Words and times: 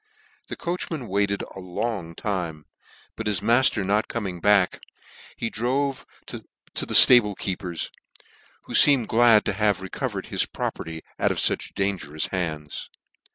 The 0.47 0.55
coachman 0.55 1.07
waited 1.07 1.43
a 1.55 1.59
long 1.59 2.15
time, 2.15 2.65
but 3.15 3.27
his 3.27 3.41
mafter 3.41 3.85
not 3.85 4.07
coming 4.07 4.39
back, 4.39 4.79
he 5.37 5.51
drove 5.51 6.07
to 6.25 6.43
the 6.75 7.05
liable 7.07 7.35
keeper's, 7.35 7.91
who 8.63 8.73
feemed 8.73 9.07
glad 9.09 9.45
to 9.45 9.53
have 9.53 9.79
recovered 9.79 10.25
his 10.33 10.47
properly 10.47 11.03
out 11.19 11.29
of 11.29 11.37
fuch 11.37 11.71
dangerous 11.75 12.25
hands. 12.31 12.89